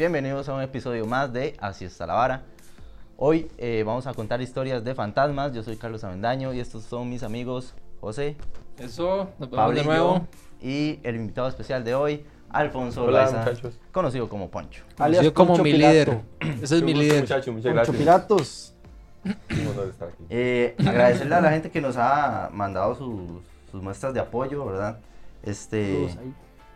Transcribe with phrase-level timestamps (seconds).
[0.00, 2.42] bienvenidos a un episodio más de Así está la vara.
[3.18, 5.52] Hoy eh, vamos a contar historias de fantasmas.
[5.52, 8.34] Yo soy Carlos Avendaño y estos son mis amigos José,
[8.78, 10.26] Eso, nos vemos Pablo de nuevo.
[10.62, 13.78] y el invitado especial de hoy, Alfonso Hola, muchachos.
[13.92, 14.84] conocido como Poncho.
[14.96, 16.22] Alias Alias como Poncho mi líder.
[16.62, 17.20] Ese es mi líder.
[17.20, 17.96] Muchacho, muchas Poncho gracias.
[17.98, 18.74] Piratos.
[19.26, 20.24] Un honor estar aquí.
[20.30, 24.98] Eh, agradecerle a la gente que nos ha mandado sus, sus muestras de apoyo, ¿verdad?
[25.42, 26.08] Este,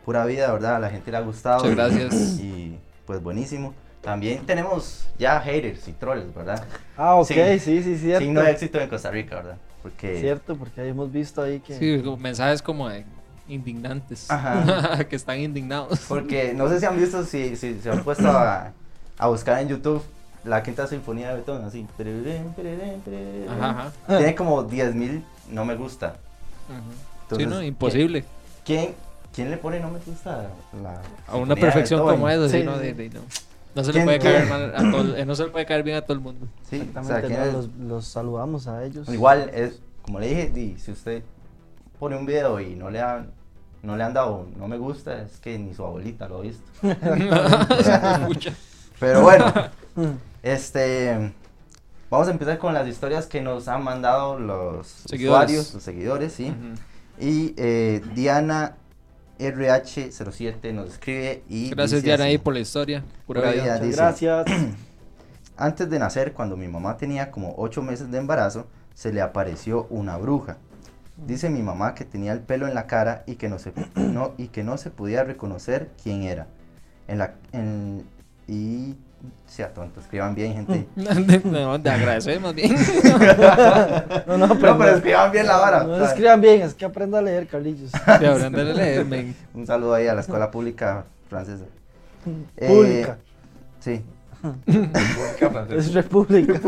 [0.05, 0.77] pura vida, ¿verdad?
[0.77, 1.65] A la gente le ha gustado.
[1.65, 2.39] Muchas gracias.
[2.39, 3.75] Y pues buenísimo.
[4.01, 6.63] También tenemos ya haters y trolls, ¿verdad?
[6.97, 7.59] Ah, ok, Sí.
[7.59, 8.25] sí, sí, cierto.
[8.25, 9.57] Signo de éxito en Costa Rica, ¿verdad?
[9.83, 11.79] Porque Cierto, porque hemos visto ahí que...
[11.79, 13.05] Sí, mensajes como de
[13.49, 14.31] indignantes.
[14.31, 15.05] Ajá.
[15.09, 16.01] que están indignados.
[16.09, 18.73] Porque no sé si han visto, si, si se han puesto a,
[19.19, 20.03] a buscar en YouTube
[20.45, 21.87] la quinta sinfonía de Beethoven, así.
[23.49, 23.71] Ajá,
[24.07, 24.17] ajá.
[24.19, 26.17] Tiene como 10.000 no me gusta.
[26.69, 26.93] Ujú.
[26.93, 28.25] Sí, Entonces, no, imposible.
[28.65, 28.95] ¿Quién,
[29.35, 30.49] quién le pone no me gusta
[30.83, 33.21] la A una perfección como esa, sí, no, de- de- no.
[33.75, 35.83] No se le ¿Quién- puede caer mal a todo, eh, no se le puede caer
[35.83, 36.47] bien a todo el mundo.
[36.71, 39.09] Sí, o sea, Exactamente, los, los saludamos a ellos.
[39.09, 41.25] Igual, es, como le dije, di, si usted
[41.99, 43.33] pone un video y no le han,
[43.83, 46.63] no le han dado no me gusta, es que ni su abuelita lo ha visto.
[49.01, 49.53] Pero bueno,
[50.43, 51.33] este,
[52.11, 55.51] vamos a empezar con las historias que nos han mandado los Seguidores.
[55.51, 56.55] usuarios, los seguidores, sí.
[57.21, 58.77] Y eh, Diana
[59.39, 63.05] RH07 nos escribe y Gracias, dice Diana, ahí por la historia.
[63.27, 63.63] Pura Pura vida.
[63.63, 63.73] vida.
[63.75, 64.47] Muchas dice- gracias.
[65.57, 69.87] Antes de nacer, cuando mi mamá tenía como 8 meses de embarazo, se le apareció
[69.91, 70.57] una bruja.
[71.27, 74.35] Dice mi mamá que tenía el pelo en la cara y que no se, no,
[74.37, 76.49] y que no se podía reconocer quién era.
[77.07, 78.05] En la, en-
[78.49, 78.97] y
[79.47, 80.87] sea tonto, escriban bien, gente.
[81.45, 82.75] no, te agradecemos más bien.
[84.27, 85.85] No, no, No, pero escriban bien la vara.
[85.85, 87.91] No escriban bien, es que aprenda a leer, Carlillos.
[87.93, 89.35] Te habrán de leer, men.
[89.55, 91.65] Un saludo ahí a la escuela pública francesa.
[92.57, 93.19] Eh, Pública.
[93.81, 94.03] Sí,
[94.67, 95.77] República Francesa.
[95.79, 96.61] Es república.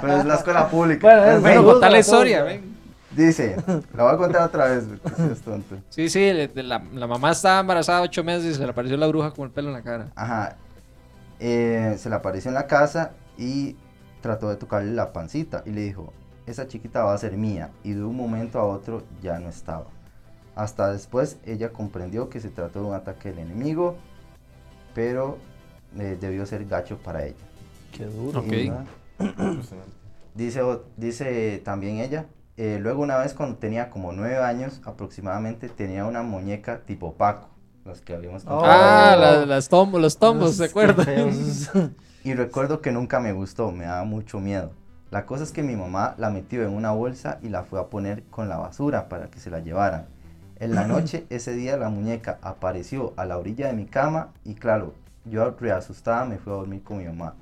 [0.00, 1.06] pero es la escuela pública.
[1.06, 2.46] Bueno, es- Bueno, contar la a historia, ¿no?
[2.46, 2.76] men.
[3.12, 3.56] dice,
[3.94, 5.76] la voy a contar otra vez, porque sí es tonto.
[5.90, 9.30] Sí, sí, la, la mamá estaba embarazada ocho meses y se le apareció la bruja
[9.30, 10.08] con el pelo en la cara.
[10.16, 10.56] Ajá.
[11.44, 13.76] Eh, se le apareció en la casa y
[14.20, 16.12] trató de tocarle la pancita y le dijo,
[16.46, 17.70] esa chiquita va a ser mía.
[17.82, 19.86] Y de un momento a otro ya no estaba.
[20.54, 23.96] Hasta después ella comprendió que se trató de un ataque del enemigo,
[24.94, 25.38] pero
[25.98, 27.44] eh, debió ser gacho para ella.
[27.90, 28.44] Qué duro.
[30.34, 30.62] Dice,
[30.96, 32.24] dice también ella,
[32.56, 37.50] eh, luego una vez cuando tenía como nueve años aproximadamente, tenía una muñeca tipo Paco,
[37.84, 38.58] los que habíamos Oh.
[38.58, 38.64] contado.
[38.72, 41.06] Ah, la- las tombos, los tombos, ¿se acuerdan?
[42.24, 44.70] Y recuerdo que nunca me gustó, me daba mucho miedo.
[45.10, 47.86] La cosa es que mi mamá la metió en una bolsa y la fue a
[47.88, 50.06] poner con la basura para que se la llevaran.
[50.60, 54.54] En la noche, ese día, la muñeca apareció a la orilla de mi cama y
[54.54, 54.94] claro,
[55.24, 57.34] yo reasustada me fui a dormir con mi mamá.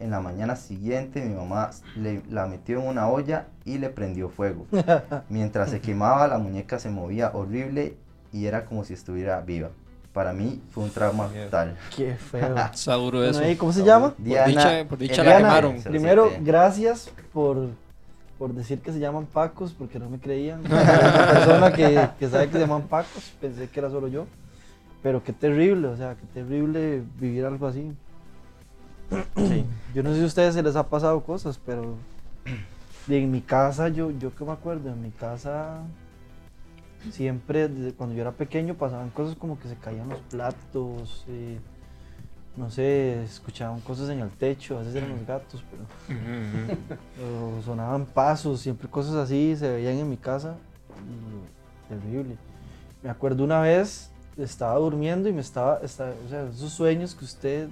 [0.00, 4.28] En la mañana siguiente, mi mamá le- la metió en una olla y le prendió
[4.28, 4.66] fuego.
[5.28, 7.96] Mientras se quemaba, la muñeca se movía horrible
[8.32, 9.70] y era como si estuviera viva.
[10.14, 11.76] Para mí fue un trauma total.
[11.94, 12.54] Qué feo.
[12.54, 13.40] Bueno, eso.
[13.58, 14.14] ¿Cómo se llama?
[14.14, 15.82] Por dicha, por dicha la Diana, quemaron.
[15.82, 16.42] Primero, 07.
[16.44, 17.68] gracias por,
[18.38, 20.60] por decir que se llaman Pacos, porque no me creían.
[20.64, 24.26] Una persona que, que sabe que se llaman Pacos, pensé que era solo yo.
[25.02, 27.92] Pero qué terrible, o sea, qué terrible vivir algo así.
[29.36, 29.66] Sí.
[29.94, 31.96] Yo no sé si a ustedes se les ha pasado cosas, pero
[33.08, 35.80] y en mi casa, yo, yo que me acuerdo, en mi casa
[37.10, 41.58] siempre, desde cuando yo era pequeño, pasaban cosas como que se caían los platos, eh,
[42.56, 45.64] no sé, escuchaban cosas en el techo, a veces eran los gatos,
[47.16, 50.56] pero sonaban pasos, siempre cosas así se veían en mi casa.
[50.96, 52.36] y terrible.
[53.02, 57.24] Me acuerdo una vez, estaba durmiendo y me estaba, estaba- o sea, esos sueños que
[57.24, 57.68] usted,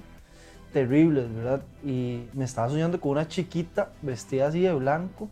[0.72, 1.62] terribles, ¿verdad?
[1.84, 5.28] Y me estaba soñando con una chiquita vestida así de blanco.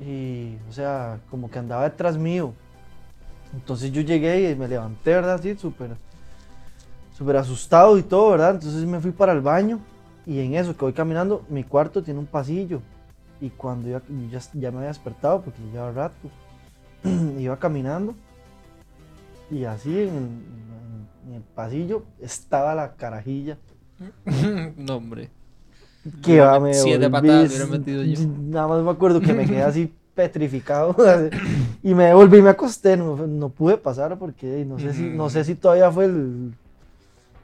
[0.00, 2.52] Y, o sea, como que andaba detrás mío.
[3.54, 5.34] Entonces yo llegué y me levanté, ¿verdad?
[5.36, 5.90] Así, súper,
[7.16, 8.56] súper asustado y todo, ¿verdad?
[8.56, 9.78] Entonces me fui para el baño
[10.26, 12.80] y en eso que voy caminando, mi cuarto tiene un pasillo.
[13.40, 14.02] Y cuando ya,
[14.54, 16.30] ya me había despertado, porque llevaba rato,
[17.38, 18.14] iba caminando.
[19.50, 20.42] Y así en-
[21.28, 23.58] en el pasillo estaba la carajilla.
[24.76, 25.30] no, hombre.
[26.22, 28.20] Que va, me Siete patadas hubiera metido yo.
[28.26, 30.94] Nada más me acuerdo que me quedé así petrificado.
[31.82, 32.96] y me devolví y me acosté.
[32.96, 36.52] No, no pude pasar porque no sé, si, no sé si todavía fue el,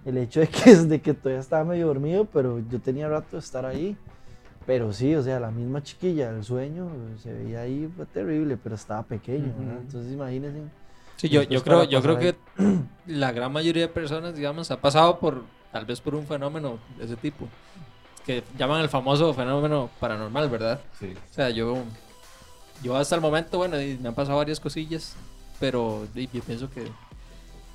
[0.05, 3.39] el hecho de que, de que todavía estaba medio dormido, pero yo tenía rato de
[3.39, 3.97] estar ahí.
[4.67, 6.89] Pero sí, o sea, la misma chiquilla, el sueño,
[7.23, 9.75] se veía ahí, fue terrible, pero estaba pequeño, ¿verdad?
[9.75, 9.83] Ujú.
[9.83, 10.61] Entonces imagínense.
[11.17, 12.35] Sí, yo, yo creo, yo creo que
[13.07, 15.43] la gran mayoría de personas, digamos, ha pasado por
[15.73, 17.47] tal vez por un fenómeno de ese tipo,
[18.25, 20.81] que llaman el famoso fenómeno paranormal, ¿verdad?
[20.99, 21.15] Sí.
[21.31, 21.79] O sea, yo,
[22.83, 25.15] yo hasta el momento, bueno, y me han pasado varias cosillas,
[25.59, 26.91] pero yo pienso que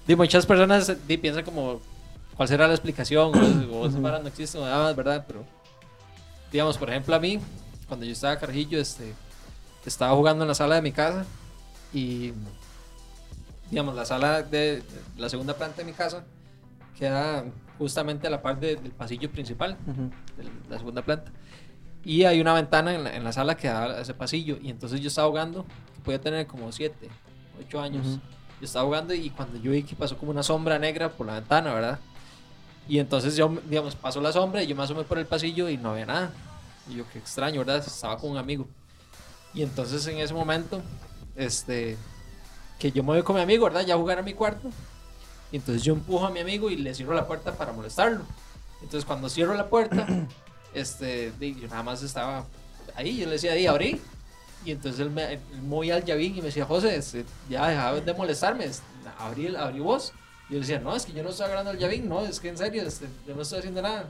[0.07, 1.81] di, muchas personas di, piensan como,
[2.35, 3.31] ¿cuál será la explicación?
[3.71, 5.25] O, o vara no existe, nada más, ¿verdad?
[5.27, 5.43] Pero,
[6.51, 7.39] digamos, por ejemplo, a mí,
[7.87, 9.13] cuando yo estaba carajillo, este,
[9.85, 11.25] estaba jugando en la sala de mi casa
[11.93, 12.33] y,
[13.69, 14.83] digamos, la sala de
[15.17, 16.23] la segunda planta de mi casa
[16.97, 17.45] queda
[17.77, 19.77] justamente a la par de- del pasillo principal
[20.37, 21.31] de la segunda planta.
[22.03, 24.57] Y hay una ventana en la, en la sala que da a ese pasillo.
[24.61, 25.65] Y entonces yo estaba jugando,
[25.95, 27.09] que podía tener como 7,
[27.65, 28.05] 8 años.
[28.61, 31.33] Yo estaba jugando y cuando yo vi que pasó como una sombra negra por la
[31.35, 31.99] ventana, ¿verdad?
[32.87, 35.77] Y entonces yo, digamos, pasó la sombra y yo me asomé por el pasillo y
[35.77, 36.31] no había nada.
[36.87, 37.77] Y yo, qué extraño, ¿verdad?
[37.77, 38.67] Estaba con un amigo.
[39.53, 40.81] Y entonces en ese momento,
[41.35, 41.97] este,
[42.79, 43.81] que yo me voy con mi amigo, ¿verdad?
[43.85, 44.69] Ya a jugar a mi cuarto.
[45.51, 48.23] Y entonces yo empujo a mi amigo y le cierro la puerta para molestarlo.
[48.81, 50.07] Entonces cuando cierro la puerta,
[50.73, 52.45] este, yo nada más estaba
[52.95, 54.01] ahí, yo le decía, ahí abrí.
[54.65, 57.93] Y entonces él me él movía al llavín y me decía, José, este, ya deja
[57.93, 58.69] de molestarme,
[59.19, 60.11] abrí, abrí vos.
[60.49, 62.39] Y yo le decía, no, es que yo no estoy agarrando el llavín, no, es
[62.39, 64.05] que en serio, este, yo no estoy haciendo nada.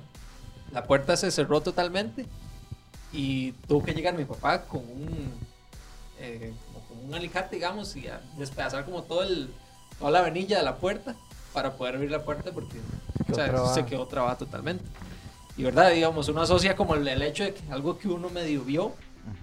[0.72, 2.26] La puerta se cerró totalmente
[3.12, 5.34] y tuvo que llegar mi papá con un,
[6.20, 6.54] eh,
[6.88, 9.54] con un alicate, digamos, y a despedazar como todo el,
[10.00, 11.16] toda la venilla de la puerta
[11.54, 12.80] para poder abrir la puerta porque
[13.32, 14.84] o sea, se quedó trabada totalmente.
[15.58, 18.64] Y verdad, digamos, uno asocia como el, el hecho de que algo que uno medio
[18.64, 18.92] vio.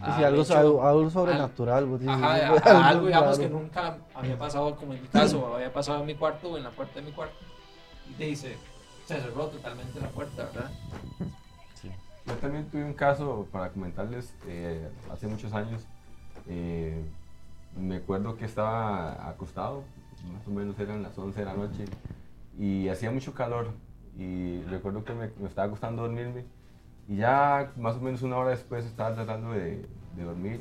[0.00, 1.84] Y al si algo, hecho- algo, algo sobrenatural.
[2.10, 2.34] Ajá,
[2.88, 6.50] algo- digamos, que nunca había pasado, como en mi caso, había pasado en mi cuarto
[6.52, 7.34] o en la puerta de mi cuarto.
[8.10, 8.56] Y te dice,
[9.06, 10.70] se cerró totalmente la puerta, ¿verdad?
[12.26, 15.82] Yo también tuve un caso para comentarles eh, hace muchos años.
[16.46, 17.02] eh,
[17.76, 19.82] me acuerdo que estaba acostado,
[20.32, 21.84] más o menos eran las 11 de la noche,
[22.58, 23.70] y hacía mucho calor.
[24.18, 26.44] Y recuerdo que me, me estaba costando dormirme.
[27.08, 29.86] Y ya más o menos una hora después estaba tratando de,
[30.16, 30.60] de dormir.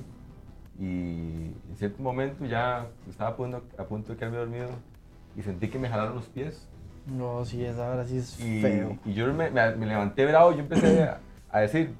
[0.80, 4.69] Y en cierto momento ya estaba a punto, a punto de quedarme dormido
[5.38, 6.68] y sentí que me jalaron los pies.
[7.06, 8.98] No, sí, esa hora sí es Y, feo.
[9.06, 11.19] y yo me, me- me levanté bravo, yo empecé a,
[11.52, 11.94] a decir,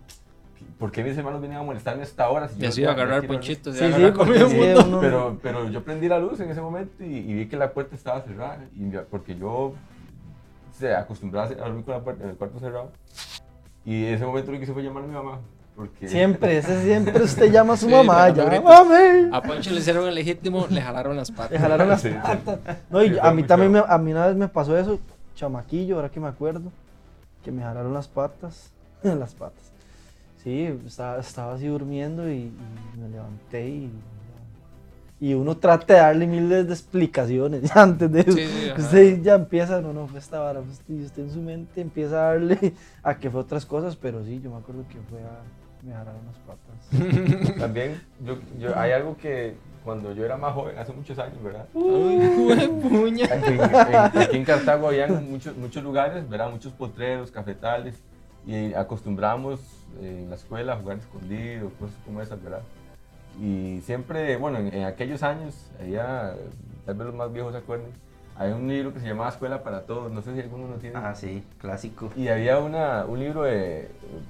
[0.80, 2.48] ¿por qué mis hermanos vienen a molestarme a esta hora?
[2.50, 4.62] Si yo ya- iba a ya agarrar ponchitos, Sí, sí, agarrar porque comida es mundo.
[4.62, 4.88] que dormir".
[4.88, 7.72] uno- Pero, pero yo prendí la luz en ese momento y, y vi que la
[7.72, 8.60] puerta estaba cerrada.
[8.76, 9.74] Y porque yo
[10.78, 12.92] se acostumbraba a dormir con la puerta, el cuarto cerrado.
[13.86, 15.40] Y en ese momento lo que hice fue llamar a mi mamá.
[15.76, 19.30] Porque Siempre, ese siempre usted llama a su Sí, mamá, ya, mami.
[19.32, 21.52] A Poncho le hicieron el legítimo, le jalaron las patas.
[21.52, 22.16] Le jalaron las Sí, sí.
[22.22, 22.60] patas.
[22.90, 25.00] No, y a mí también, me, a mí una vez me pasó eso,
[25.34, 26.72] chamaquillo, ahora que me acuerdo,
[27.44, 28.72] que me jalaron las patas,
[29.04, 29.71] las patas.
[30.44, 32.52] Sí, estaba, estaba así durmiendo y,
[32.96, 33.92] y me levanté y,
[35.20, 38.32] y uno trata de darle miles de explicaciones ya antes de eso.
[38.32, 38.82] Sí, sí, ajá.
[38.82, 41.80] usted ya empieza, no, no, fue esta vara, fue esto", y usted en su mente
[41.82, 42.74] empieza a darle
[43.04, 45.42] a que fue otras cosas, pero sí, yo me acuerdo que fue a,
[45.86, 47.56] me jalaron las patas.
[47.60, 51.68] también yo, yo- hay algo que cuando yo era más joven, hace muchos años, ¿verdad?
[51.74, 53.26] Uy, juepuña.
[53.32, 56.50] Aquí, en- aquí en Cartago había muchos, muchos lugares, ¿verdad?
[56.52, 57.96] Muchos potreros, cafetales,
[58.46, 62.62] y acostumbrábamos eh, en la escuela jugar escondido, cosas como esas, ¿verdad?
[63.40, 66.36] Y siempre, bueno, en, en aquellos años, había,
[66.86, 67.88] tal vez los más viejos se acuerden,
[68.38, 70.98] había un libro que se llamaba Escuela para Todos, no sé si alguno lo tiene.
[70.98, 72.10] Ah, sí, clásico.
[72.16, 73.90] Y había una, un libro de,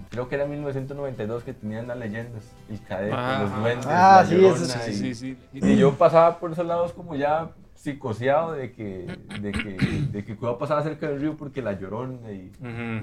[0.09, 4.25] creo que era 1992, que tenían las leyendas, el cadete, Ah, los duendes, ah, la
[4.25, 5.59] sí, Llorona, eso Sí, y- sí, sí.
[5.61, 7.49] y yo pasaba por esos lados como ya
[7.81, 9.07] psicoseado de que,
[9.41, 9.73] de que,
[10.11, 12.51] de que iba a pasar cerca del río porque la llorona y,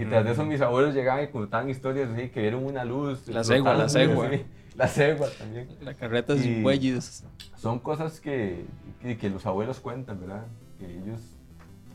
[0.00, 3.26] y tras de eso mis abuelos llegaban y contaban historias así, que vieron una luz.
[3.26, 4.30] La cegua, la cegua.
[4.76, 5.66] La cegua también.
[5.80, 7.24] La carreta sin Y- bueyes.
[7.56, 8.64] Son cosas que,
[9.02, 10.46] que, que los abuelos cuentan, ¿verdad?
[10.78, 11.20] Que ellos,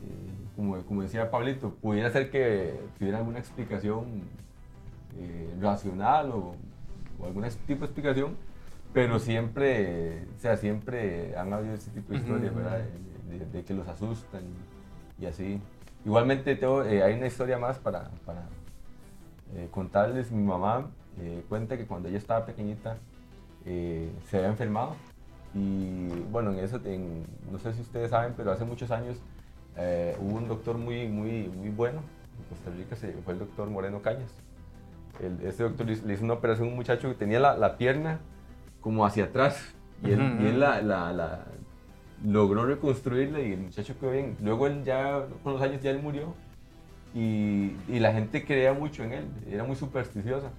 [0.02, 4.04] eh, como, como decía Pablito, pudiera ser que tuvieran alguna explicación
[5.18, 6.54] eh, racional o,
[7.18, 8.36] o algún tipo de explicación,
[8.94, 12.54] pero siempre, o sea, siempre han habido ese tipo de historias.
[12.54, 12.78] ¿verdad?
[13.28, 14.42] De, de- de que los asustan
[15.18, 15.60] y, y así.
[16.04, 18.42] Igualmente tengo, eh, hay una historia más para, para
[19.56, 20.30] eh, contarles.
[20.30, 22.96] Mi mamá eh, cuenta que cuando ella estaba pequeñita
[23.64, 24.94] se había enfermado
[25.54, 29.16] y bueno, en eso, en- no sé si ustedes saben, pero hace muchos años
[30.20, 32.00] hubo un doctor muy, muy, muy bueno
[32.38, 34.30] en Costa Rica, se, fue el doctor Moreno Cañas.
[35.20, 37.56] El- este doctor le hizo- le hizo una operación a un muchacho que tenía la,
[37.56, 38.20] la pierna
[38.84, 39.74] como hacia atrás.
[40.04, 41.44] Y él, Ujú, y él la, la- la-
[42.24, 44.36] logró reconstruirla y el muchacho quedó bien.
[44.42, 46.34] Luego él ya, con los años ya él murió
[47.14, 50.50] y, y la gente creía mucho en él, era muy supersticiosa.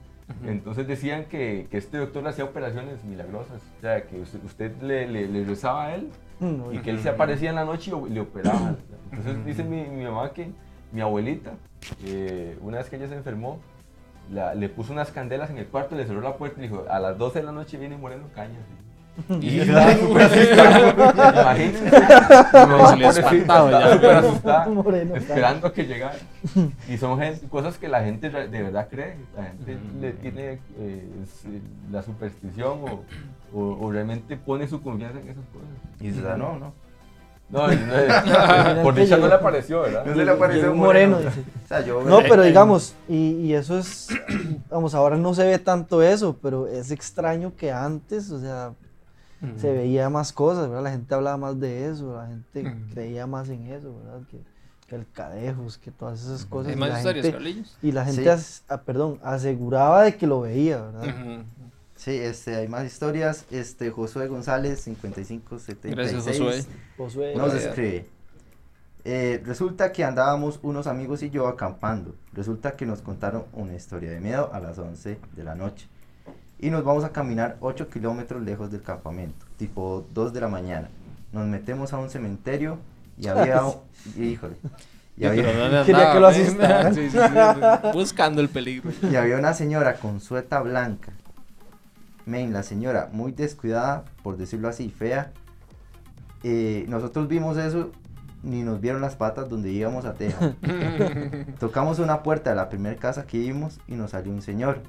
[0.43, 4.81] Entonces decían que, que este doctor le hacía operaciones milagrosas, o sea, que usted, usted
[4.81, 6.09] le, le- le rezaba a él
[6.73, 8.75] y que él se aparecía en la noche y le operaba.
[9.11, 10.49] Entonces dice mi, mi mamá que
[10.91, 11.53] mi abuelita,
[12.03, 13.59] eh, una vez que ella se enfermó,
[14.31, 16.99] la- le puso unas candelas en el cuarto, le cerró la puerta y dijo, a
[16.99, 18.59] las 12 de la noche viene Moreno Caña.
[19.41, 20.29] Y estaba súper
[21.33, 21.89] imagínense.
[21.89, 24.19] Se le espantado ya.
[24.19, 26.15] asustada, Moreno esperando a que llegara.
[26.89, 29.15] Y son gente- cosas que la gente de verdad cree.
[29.37, 31.07] La gente le tiene eh,
[31.91, 33.03] la superstición o,
[33.57, 35.69] o- o realmente pone su confianza en esas cosas.
[36.01, 36.59] Y se sanó, ¿no?
[36.59, 36.73] No,
[37.49, 40.05] y no- por dicha no le apareció, ¿verdad?
[40.05, 41.29] No se le apareció un moreno, moreno.
[41.31, 41.43] dice.
[41.65, 44.07] O sea, yo No, pero digamos, y, y eso es,
[44.69, 48.73] vamos, ahora no se ve tanto eso, pero es extraño que antes, o sea,
[49.57, 50.83] se veía más cosas, ¿verdad?
[50.83, 52.93] La gente hablaba más de eso, la gente Ujú.
[52.93, 54.21] creía más en eso, ¿verdad?
[54.29, 54.39] Que,
[54.87, 56.69] que el cadejos, que todas esas cosas.
[56.69, 57.63] Hay y más la historias, gente-.
[57.81, 58.29] Y la gente, Sí.
[58.29, 61.13] as- ah, perdón, aseguraba de que lo veía, ¿verdad?
[61.95, 63.45] Sí, este, hay más historias.
[63.51, 65.95] Este, Josué González, 5576.
[65.95, 66.65] Gracias, Josué.
[66.97, 68.05] Josué, Nos escribe.
[69.07, 72.15] Eh, resulta que andábamos unos amigos y yo acampando.
[72.33, 75.87] Resulta que nos contaron una historia de miedo a las 11 de la noche.
[76.59, 80.89] Y nos vamos a caminar 8 kilómetros lejos del campamento, tipo 2 de la mañana.
[81.31, 82.79] Nos metemos a un cementerio
[83.17, 83.61] y había...
[84.17, 84.55] híjole.
[85.17, 86.41] Y había, ¿dónde Quería que lo men?
[86.41, 86.95] asustaran.
[86.95, 88.91] Sí, sí, sí, Buscando el peligro.
[89.09, 91.13] y había una señora con sueta blanca.
[92.25, 95.31] Men, la señora muy descuidada, por decirlo así, fea.
[96.43, 97.91] Eh, nosotros vimos eso,
[98.43, 100.55] ni nos vieron las patas donde íbamos a Teja.
[101.59, 104.81] Tocamos una puerta de la primera casa que vimos y nos salió un señor.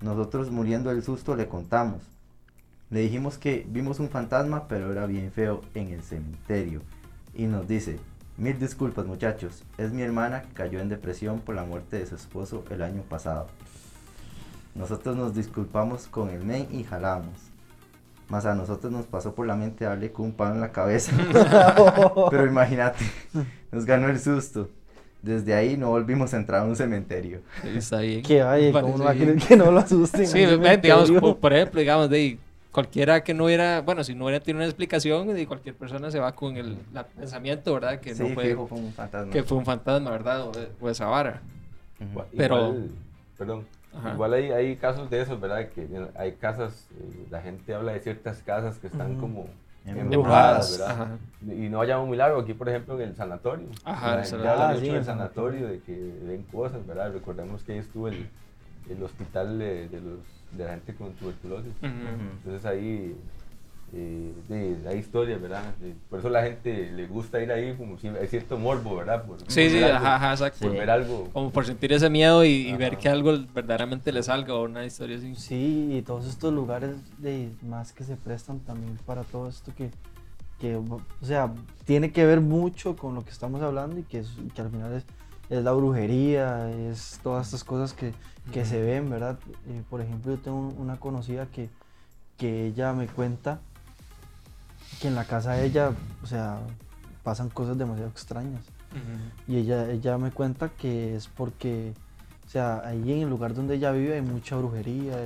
[0.00, 2.02] Nosotros muriendo del susto le contamos.
[2.90, 6.82] Le dijimos que vimos un fantasma, pero era bien feo en el cementerio.
[7.34, 7.98] Y nos dice,
[8.36, 12.14] mil disculpas muchachos, es mi hermana que cayó en depresión por la muerte de su
[12.14, 13.48] esposo el año pasado.
[14.74, 17.34] Nosotros nos disculpamos con el men y jalamos.
[18.28, 21.12] Más a nosotros nos pasó por la mente darle con un palo en la cabeza.
[22.30, 23.04] Pero imagínate,
[23.70, 24.68] nos ganó el susto.
[25.22, 27.40] Desde ahí no volvimos a entrar a un cementerio.
[27.64, 28.22] Está bien.
[28.22, 29.26] Que vaya, ¿cómo no va a bien.
[29.36, 30.26] querer que no lo asusten?
[30.26, 30.44] Sí,
[30.82, 32.38] digamos, por, por ejemplo, digamos, de
[32.72, 36.18] cualquiera que no hubiera, bueno, si no hubiera tenido una explicación, de cualquier persona se
[36.18, 38.00] va con el la- pensamiento, ¿verdad?
[38.00, 39.32] Que sí, no fue, fijo, fue un fantasma.
[39.32, 40.42] que fue un fantasma, ¿verdad?
[40.42, 41.40] O, o esa vara.
[42.36, 42.88] Pero- igual-
[43.38, 43.64] perdón.
[43.96, 44.12] Ajá.
[44.14, 45.68] Igual hay, hay casos de esos, ¿verdad?
[45.68, 49.20] Que hay casas, eh, la gente habla de ciertas casas que están Ujú.
[49.20, 49.46] como
[49.86, 50.90] Embrujadas, ¿verdad?
[50.92, 51.18] Ajá.
[51.46, 53.66] Y no vayamos muy largo, aquí por ejemplo en el sanatorio.
[53.84, 54.50] Ajá, el sanatorio.
[54.52, 57.12] habla mucho sí, del el sanatorio, de que ven cosas, ¿verdad?
[57.12, 58.26] Recordemos que ahí estuvo el,
[58.88, 60.18] el hospital de, de los,
[60.52, 61.72] de la gente con tuberculosis.
[61.82, 61.88] Ujú.
[62.38, 63.14] Entonces ahí
[63.96, 65.72] eh, de- hay historias, ¿verdad?
[65.76, 69.24] De- por eso la gente le gusta ir ahí, como si hay cierto morbo, ¿verdad?
[69.24, 70.58] Por, Sí, por sí, ver algo, ajá, ajá, exacto.
[70.60, 70.76] Por Sí.
[70.78, 71.30] ver algo.
[71.32, 74.84] Como por sentir ese miedo y, y ver que algo verdaderamente le salga o una
[74.84, 75.34] historia así.
[75.36, 79.90] Sí, y todos estos lugares de más que se prestan también para todo esto que,
[80.60, 81.52] que, o sea,
[81.84, 84.92] tiene que ver mucho con lo que estamos hablando y que, es- que al final
[84.94, 85.04] es,
[85.50, 88.12] es la brujería, es todas estas cosas que,
[88.52, 89.38] que se ven, ¿verdad?
[89.68, 91.68] Eh, por ejemplo, yo tengo una conocida que,
[92.38, 93.60] que ella me cuenta
[95.00, 96.60] que en la casa de ella, o sea,
[97.22, 98.64] pasan cosas demasiado extrañas.
[99.48, 101.92] Y ella, ella me cuenta que es porque,
[102.46, 105.16] o sea, ahí en el lugar donde ella vive hay mucha brujería,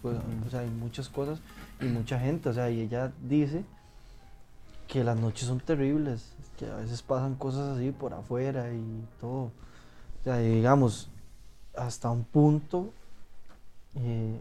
[0.00, 1.38] pues, o sea, hay muchas cosas
[1.80, 3.64] y mucha gente, o sea, y ella dice
[4.88, 9.52] que las noches son terribles, que a veces pasan cosas así por afuera y todo.
[10.20, 11.10] O sea, digamos,
[11.76, 12.92] hasta un punto,
[13.96, 14.40] eh,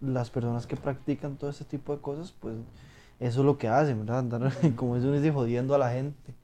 [0.00, 2.56] las personas que practican todo este tipo de cosas, pues
[3.20, 4.18] eso es lo que hacen, ¿verdad?
[4.18, 6.34] Andar, como eso dice, jodiendo a la gente.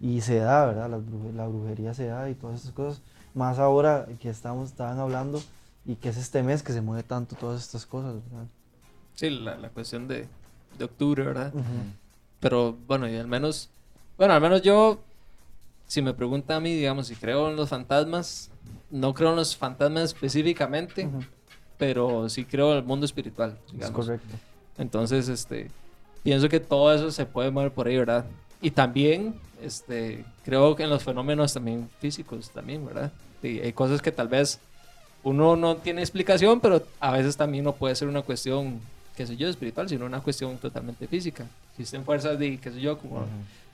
[0.00, 0.90] Y se da, ¿verdad?
[0.90, 3.02] La, bruje- la brujería se da y todas esas cosas.
[3.34, 5.40] Más ahora que estamos, estaban hablando
[5.86, 8.46] y que es este mes que se mueve tanto todas estas cosas, ¿verdad?
[9.14, 10.26] Sí, la, la cuestión de,
[10.78, 11.52] de octubre, ¿verdad?
[12.40, 13.68] Pero bueno, y al menos,
[14.18, 14.98] bueno, al menos yo,
[15.86, 18.50] si me pregunta a mí, digamos, si creo en los fantasmas,
[18.90, 21.08] no creo en los fantasmas específicamente,
[21.78, 24.06] pero sí creo en el mundo espiritual, Es digamos.
[24.06, 24.34] correcto.
[24.78, 25.70] Entonces, este,
[26.22, 28.24] pienso que todo eso se puede mover por ahí, ¿verdad?
[28.60, 33.12] Y también, este, creo que en los fenómenos también físicos también, ¿verdad?
[33.40, 34.60] Sí, hay cosas que tal vez
[35.24, 38.80] uno no tiene explicación, pero a veces también no puede ser una cuestión,
[39.16, 41.46] qué sé yo, espiritual, sino una cuestión totalmente física.
[41.72, 43.26] Existen fuerzas de, qué sé yo, como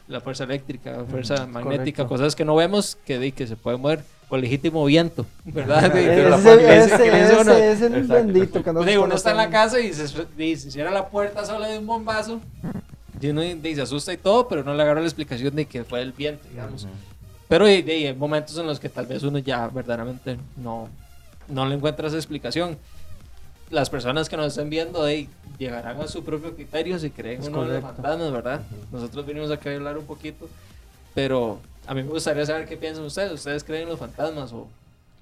[0.09, 2.09] la fuerza eléctrica, fuerza magnética, correcto.
[2.09, 5.91] cosas que no vemos que, de, que se pueden mover con legítimo viento, ¿verdad?
[5.93, 8.15] De- Ese- de es el Exacto.
[8.15, 10.05] bendito que digo, uno está en la casa y se,
[10.37, 12.41] y se cierra la puerta sola de un bombazo.
[13.21, 15.83] Y uno y se asusta y todo, pero no le agarra la explicación de que
[15.85, 16.87] fue el viento, digamos.
[17.49, 20.89] Pero y- y hay momentos en los que tal vez uno ya verdaderamente no,
[21.49, 22.77] no le encuentra esa explicación.
[23.71, 25.27] Las personas que nos estén viendo de,
[25.59, 28.03] llegarán a su propio criterio si creen Es uno en los correcto.
[28.03, 28.61] fantasmas, ¿verdad?
[28.93, 30.49] Nosotros vinimos acá a hablar un poquito,
[31.15, 31.59] pero
[31.89, 33.33] A mí me gustaría saber qué piensan ustedes.
[33.33, 34.69] ¿Ustedes creen en los fantasmas o,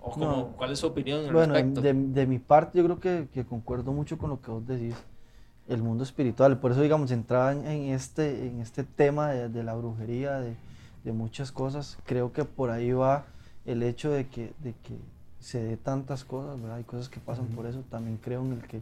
[0.03, 0.49] o No.
[0.57, 1.81] cuál es su opinión al Bueno, respecto?
[1.81, 4.95] de, de mi parte yo creo que, que concuerdo mucho con lo que vos decís,
[5.69, 9.63] el mundo espiritual, por eso digamos, entraba en, en este, en este tema de, de
[9.65, 10.55] la brujería, de,
[11.05, 13.25] de muchas cosas, creo que por ahí va
[13.65, 14.97] el hecho de que, de que
[15.41, 16.77] se dé tantas cosas, ¿verdad?
[16.79, 18.81] Hay cosas que pasan por eso, también creo en el que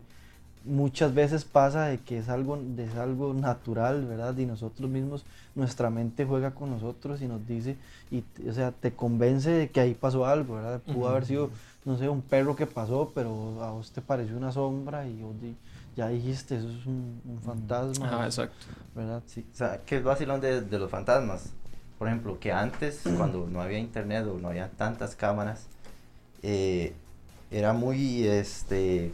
[0.65, 4.37] muchas veces pasa de que es algo, de- es algo natural, ¿verdad?
[4.39, 7.77] Y nosotros mismos, nuestra mente juega con nosotros y nos dice,
[8.11, 10.81] y, o sea, te convence de que ahí pasó algo, ¿verdad?
[10.81, 11.51] Pudo haber sido,
[11.85, 15.35] no sé, un perro que pasó, pero a vos te pareció una sombra y vos
[15.41, 15.57] di-
[15.97, 18.67] ya dijiste, eso es un, un fantasma, Ajá, exacto.
[18.95, 19.23] ¿verdad?
[19.27, 21.51] Sí, o sea, ¿qué es vacilón de, de los fantasmas?
[21.99, 25.67] Por ejemplo, que antes, cuando no había internet o no había tantas cámaras,
[26.43, 26.95] eh,
[27.51, 29.13] era muy, este,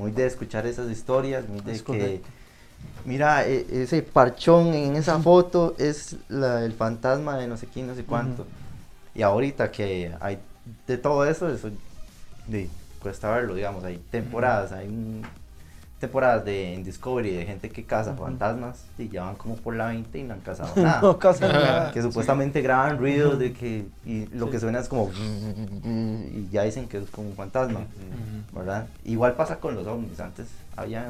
[0.00, 2.28] muy de escuchar esas historias, muy de Es que, correcto.
[3.04, 7.86] mira, e- ese parchón en esa foto es la- el fantasma de no sé quién,
[7.86, 8.46] no sé cuánto.
[9.14, 10.38] Y ahorita que hay
[10.86, 11.70] de todo eso, eso
[12.46, 12.68] de,
[13.02, 15.22] cuesta verlo, digamos, hay temporadas, hay un-
[16.00, 19.88] temporadas de en Discovery de gente que caza fantasmas y ya van como por la
[19.88, 21.00] 20 y no han cazado nada.
[21.02, 21.92] no pasa nada.
[21.92, 24.52] que supuestamente graban ruidos de que y lo Sí.
[24.52, 25.10] que suena es como
[25.84, 27.80] y ya dicen que es como un fantasma,
[28.52, 28.86] ¿verdad?
[29.04, 31.06] Igual pasa con los ovnis, antes había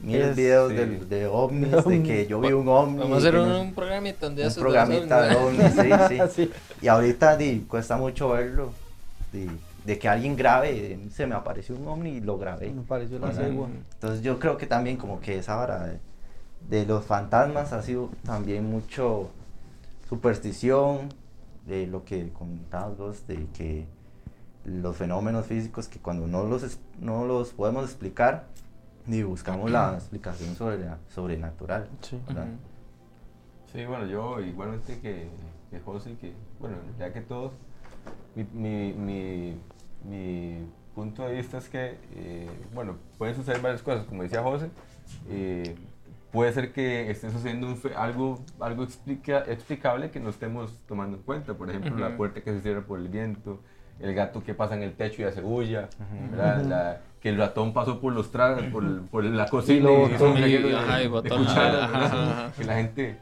[0.00, 0.76] miles Es- videos sí.
[0.76, 2.98] de, de ovnis, De de que yo vi un ovni.
[2.98, 6.20] Vamos a hacer un, un programita donde un esos programita de ovnis, ovnis, sí, sí.
[6.46, 6.50] Sí.
[6.80, 8.72] Y ahorita di, cuesta mucho verlo.
[9.32, 9.46] De,
[9.84, 12.72] de que alguien grabe, se me apareció un ovni y lo grabé.
[12.72, 13.48] Me pareció la ¿verdad?
[13.48, 13.68] cegua.
[13.94, 15.98] Entonces yo creo que también como que esa hora de,
[16.68, 19.30] de los fantasmas ha sido también mucho
[20.08, 21.08] superstición,
[21.66, 23.86] de lo que comentabas vos, de que
[24.64, 28.46] los fenómenos físicos que cuando no los, es- no los podemos explicar,
[29.06, 31.88] ni buscamos la explicación sobre la- sobrenatural.
[33.72, 35.28] Sí, bueno, yo igualmente que,
[35.70, 37.52] que José, que, bueno, ya que todos,
[38.34, 39.56] mi, mi, mi,
[40.04, 40.58] mi
[40.94, 44.68] punto de vista es que, eh, bueno, pueden suceder varias cosas, como decía José,
[45.28, 45.74] eh,
[46.32, 51.16] puede ser que esté sucediendo un fe- algo, algo explica, explicable que no estemos tomando
[51.18, 52.16] en cuenta, por ejemplo, la Ujú.
[52.16, 53.60] puerta que se cierra por el viento,
[54.00, 55.88] el gato que pasa en el techo y hace bulla.
[56.30, 56.60] ¿verdad?
[56.60, 56.68] Ujú.
[56.68, 60.34] La- que el ratón pasó por los tragos, por, por la cocina y hizo un
[60.40, 62.52] de- ajá.
[62.58, 63.18] que la gente...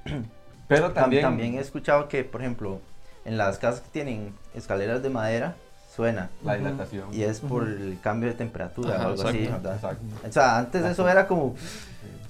[0.69, 1.23] Pero Tam- también...
[1.23, 2.81] También, he escuchado que, por ejemplo,
[3.27, 5.57] en las casas que tienen escaleras de madera,
[6.01, 6.31] suena.
[6.45, 7.05] La dilatación.
[7.13, 9.63] Y es por el cambio de temperatura Ajá, o algo así, exacto.
[9.63, 9.75] ¿verdad?
[9.77, 10.05] Exacto.
[10.29, 11.55] O sea, antes eso era como,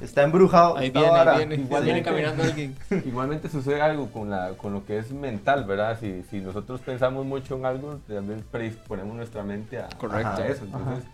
[0.00, 0.76] está embrujado.
[0.76, 1.84] Ahí viene, ahí viene, Igualmente.
[1.84, 2.76] viene caminando alguien.
[3.06, 5.98] Igualmente sucede algo con, la, con lo que es mental, ¿verdad?
[6.00, 10.42] Si, si nosotros pensamos mucho en algo, también predisponemos nuestra mente a, Correcto.
[10.42, 10.64] a eso.
[10.64, 11.04] Entonces,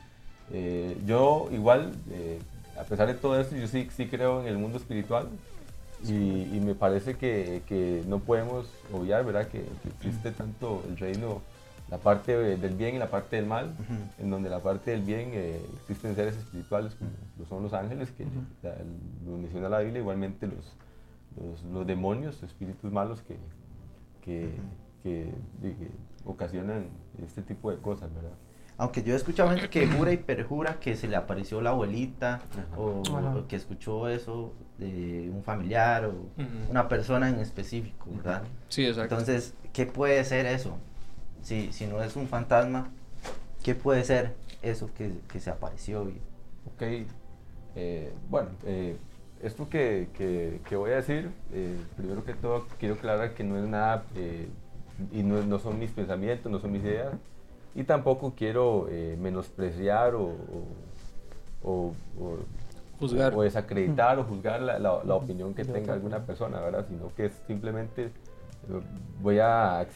[0.52, 2.38] eh, yo igual, eh,
[2.78, 5.28] a pesar de todo esto, yo sí, sí creo en el mundo espiritual
[6.04, 9.48] y, y me parece que, que no podemos obviar, ¿verdad?
[9.48, 11.42] Que, que existe tanto el reino,
[11.90, 13.72] la parte del bien y la parte del mal,
[14.18, 18.10] en donde la parte del bien eh, existen seres espirituales como lo son los ángeles,
[18.10, 18.24] que
[18.62, 18.74] la-
[19.24, 20.74] lo menciona la Biblia, igualmente los,
[21.40, 23.36] los, los demonios, espíritus malos que,
[24.24, 24.50] que,
[25.02, 25.30] que,
[26.24, 26.86] ocasionan
[27.24, 28.32] este tipo de cosas, ¿verdad?
[28.78, 32.40] Aunque yo he escuchado gente que jura y perjura que se le apareció la abuelita
[32.76, 33.02] o,
[33.38, 36.14] o que escuchó eso de un familiar o
[36.68, 38.42] una persona en específico, ¿verdad?
[38.68, 39.14] Sí, exacto.
[39.14, 40.76] Entonces, ¿qué puede ser eso?
[41.46, 42.88] Si, si no es un fantasma,
[43.62, 46.02] ¿qué puede ser eso que, que se apareció?
[46.02, 46.82] Ok,
[47.76, 48.96] eh, bueno, eh,
[49.40, 53.56] esto que, que- que voy a decir, eh, primero que todo quiero aclarar que no
[53.58, 54.48] es nada, eh,
[55.12, 57.12] y no, no son mis pensamientos, no son mis ideas,
[57.76, 62.38] y tampoco quiero eh, menospreciar o, o- o- o-
[62.98, 63.32] Juzgar.
[63.36, 66.86] o desacreditar o juzgar la, la- la opinión que tenga alguna persona, ¿verdad?
[66.88, 68.10] Sino que es simplemente
[69.22, 69.86] voy a-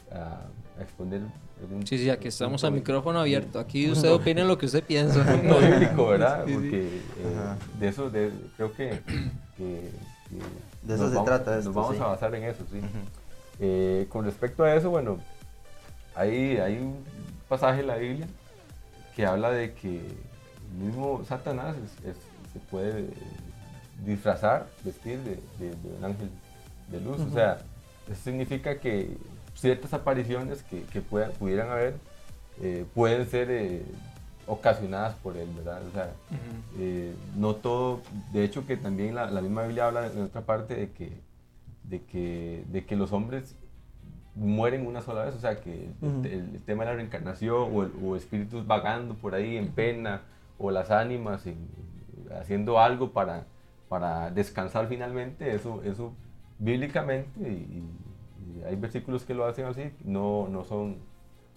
[0.81, 1.21] a exponer
[1.61, 3.59] algún Sí, sí, aquí estamos a micrófono abierto.
[3.59, 5.23] Aquí usted opine lo que usted piensa.
[5.41, 6.45] punto bíblico, ¿verdad?
[6.47, 6.55] Sí, sí.
[6.55, 6.99] Porque eh,
[7.79, 9.01] de eso de- creo que,
[9.57, 9.91] que-
[10.29, 10.37] que
[10.83, 12.03] De eso nos se vamos- trata Nos esto, vamos sí.
[12.03, 12.81] a basar en eso, sí.
[13.61, 15.19] Eh, con respecto a eso, bueno,
[16.15, 16.97] hay, hay un
[17.49, 18.27] pasaje en la Biblia
[19.15, 22.17] que habla de que el mismo Satanás es- es-
[22.53, 23.09] se puede
[24.05, 26.31] disfrazar, vestir de, de- de un ángel
[26.89, 27.21] de luz.
[27.21, 27.59] O sea,
[28.11, 29.17] eso significa que
[29.61, 31.95] ciertas apariciones que, que puedan- pudieran haber
[32.63, 33.83] eh, pueden ser eh,
[34.47, 35.81] ocasionadas por él, ¿verdad?
[35.87, 36.11] O sea,
[36.79, 38.01] eh, no todo,
[38.33, 41.13] de hecho que también la, la misma Biblia habla en otra parte de que,
[41.85, 43.55] de que, de que los hombres
[44.35, 46.21] mueren una sola vez, o sea que el, Ujú.
[46.25, 50.23] el- el tema de la reencarnación o, el- o espíritus vagando por ahí en pena
[50.59, 51.69] o las ánimas en-
[52.41, 53.45] haciendo algo para,
[53.89, 56.13] para descansar finalmente, eso, eso
[56.59, 57.83] bíblicamente y,
[58.67, 60.97] hay versículos que lo hacen así, no, no son,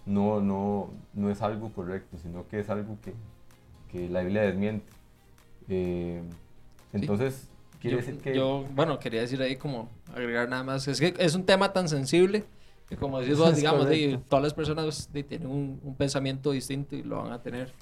[0.06, 3.12] no, no, no es algo correcto, sino que es algo que,
[3.90, 4.86] que la Biblia desmiente.
[5.68, 6.22] Eh,
[6.92, 7.48] entonces,
[7.80, 8.34] quiere yo, decir que...
[8.34, 10.86] yo, bueno, quería decir ahí como agregar nada más.
[10.88, 12.44] Es que es un tema tan sensible
[12.88, 14.26] que como decís vos, digamos, di, correcto.
[14.28, 17.72] todas las personas di, tienen un, un pensamiento distinto y lo van a tener.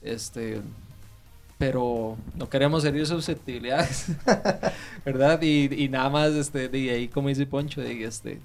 [0.00, 0.60] Este,
[1.62, 4.06] pero no queremos herir susceptibilidades,
[5.04, 5.40] ¿verdad?
[5.42, 8.40] Y, y nada más, este, de ahí como dice Poncho, de, este,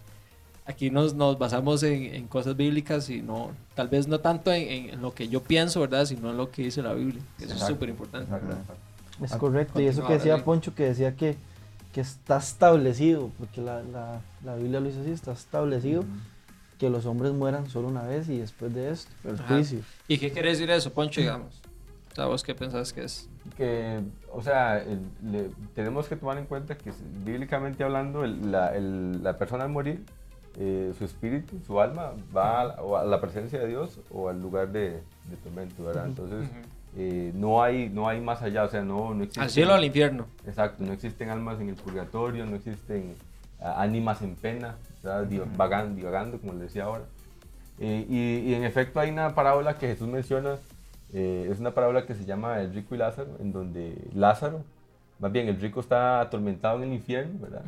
[0.67, 4.91] aquí nos, nos basamos en, en cosas bíblicas y no, tal vez no tanto en,
[4.91, 6.05] en lo que yo pienso, ¿verdad?
[6.05, 8.31] Sino en lo que dice la Biblia, que eso es Exacto, súper importante.
[9.23, 9.81] Es correcto.
[9.81, 10.43] Y eso que decía.
[10.43, 11.37] Poncho, que decía que,
[11.93, 16.05] que está establecido, porque la, la, la Biblia lo dice así, está establecido
[16.77, 19.79] que los hombres mueran solo una vez y después de esto, el juicio.
[20.07, 21.63] ¿Y qué quiere decir eso, Poncho, digamos?
[22.17, 23.29] Sea, ¿vos qué pensás que es?
[23.55, 24.01] que,
[24.33, 26.91] o sea, el- le- tenemos que tomar en cuenta que
[27.23, 30.03] bíblicamente hablando, el- la, el- la persona al morir,
[30.57, 34.29] eh, su espíritu, su alma, va a, la- o a la presencia de Dios o
[34.29, 34.89] al lugar de,
[35.29, 36.07] de tormento, ¿verdad?
[36.07, 36.49] Entonces,
[36.97, 39.41] eh, no, hay, no hay más allá, o sea, no, no existe...
[39.41, 40.25] Al cielo o al infierno.
[40.47, 43.13] Exacto, no existen almas en el purgatorio, no existen
[43.61, 45.25] ah, ánimas en pena, ¿verdad?
[45.29, 47.03] Divagan- divagando, como le decía ahora.
[47.79, 50.55] Eh, y, y en efecto hay una parábola que Jesús menciona,
[51.13, 54.63] eh, es una parábola que se llama El rico y Lázaro, en donde Lázaro,
[55.19, 57.63] más bien el rico está atormentado en el infierno, ¿verdad?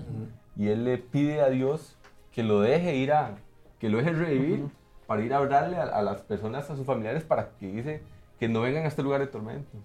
[0.56, 1.98] Y él le pide a Dios
[2.32, 3.36] que lo deje ir a,
[3.80, 4.66] que lo deje revivir
[5.08, 8.02] para ir a hablarle a, a las personas, a sus familiares, para que dice
[8.40, 9.78] que no vengan a este lugar de tormento.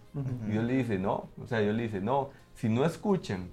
[0.48, 3.50] Y Dios le dice, no, o sea, Dios le dice, no, si no escuchan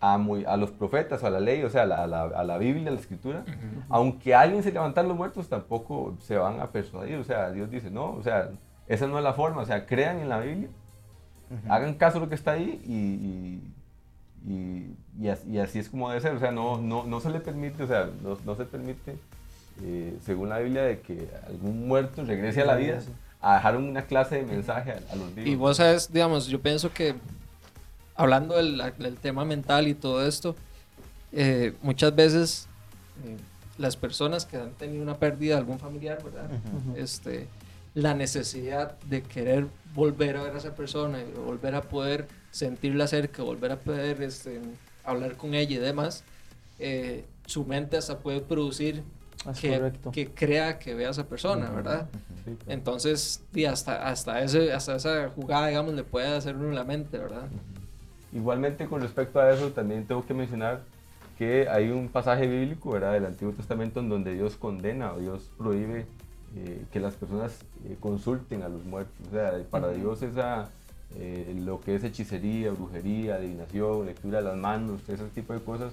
[0.00, 2.22] a, muy- a los profetas o a la ley, o sea, a la, a la,
[2.24, 3.44] a la Biblia, a la escritura,
[3.88, 7.90] aunque alguien se levantara los muertos, tampoco se van a persuadir, o sea, Dios dice,
[7.90, 8.50] no, o sea,
[8.88, 10.68] esa no es la forma, o sea, crean en la Biblia,
[11.68, 12.92] hagan caso a lo que está ahí y,
[14.52, 17.20] y, y, y as- y así es como debe ser, o sea, no, no, no
[17.20, 19.16] se le permite, o sea, no, no se permite,
[19.82, 23.00] eh, según la Biblia, de que algún muerto regrese a la vida
[23.40, 25.50] a dejar una clase de mensaje a, a los vivos.
[25.50, 27.14] Y vos sabes, digamos, yo pienso que
[28.16, 30.56] hablando del, del tema mental y todo esto,
[31.32, 32.66] eh, muchas veces
[33.24, 33.36] eh,
[33.78, 36.50] las personas que han tenido una pérdida de algún familiar, ¿verdad?
[36.96, 37.46] este,
[37.98, 43.08] la necesidad de querer volver a ver a esa persona, y volver a poder sentirla
[43.08, 44.60] cerca, volver a poder este,
[45.02, 46.22] hablar con ella y demás,
[46.78, 49.02] eh, su mente hasta puede producir
[49.50, 49.58] Es
[50.12, 52.08] que, crea que ve a esa persona, ¿verdad?
[52.44, 52.58] Sí, claro.
[52.68, 56.84] Entonces, y hasta, hasta, ese, hasta esa jugada, digamos, le puede hacer uno en la
[56.84, 57.48] mente, ¿verdad?
[58.32, 60.82] Igualmente con respecto a eso también tengo que mencionar
[61.36, 63.14] que hay un pasaje bíblico ¿verdad?
[63.14, 66.06] del Antiguo Testamento en donde Dios condena o Dios prohíbe
[66.56, 67.52] eh, que las personas
[67.84, 69.14] eh, consulten a los muertos.
[69.28, 70.68] O sea, para Dios esa,
[71.16, 75.92] eh, lo que es hechicería, brujería, adivinación, lectura de las manos, ese tipo de cosas